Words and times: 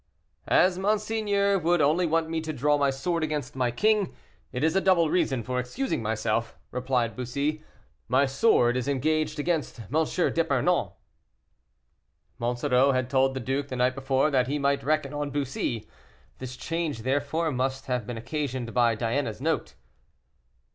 "As 0.47 0.79
monseigneur 0.79 1.59
would 1.59 1.79
only 1.79 2.07
want 2.07 2.27
me 2.27 2.41
to 2.41 2.51
draw 2.51 2.75
my 2.75 2.89
sword 2.89 3.23
against 3.23 3.55
my 3.55 3.69
king, 3.69 4.15
it 4.51 4.63
is 4.63 4.75
a 4.75 4.81
double 4.81 5.11
reason 5.11 5.43
for 5.43 5.59
excusing 5.59 6.01
myself," 6.01 6.57
replied 6.71 7.15
Bussy; 7.15 7.63
"my 8.07 8.25
sword 8.25 8.75
is 8.75 8.87
engaged 8.87 9.37
against 9.37 9.79
M. 9.79 10.03
d'Epernon." 10.05 10.89
Monsoreau 12.39 12.93
had 12.93 13.11
told 13.11 13.35
the 13.35 13.39
duke 13.39 13.67
the 13.67 13.75
night 13.75 13.93
before 13.93 14.31
that 14.31 14.47
he 14.47 14.57
might 14.57 14.81
reckon 14.83 15.13
on 15.13 15.29
Bussy; 15.29 15.87
this 16.39 16.57
change, 16.57 17.03
therefore, 17.03 17.51
must 17.51 17.85
have 17.85 18.07
been 18.07 18.17
occasioned 18.17 18.73
by 18.73 18.95
Diana's 18.95 19.39
note. 19.39 19.75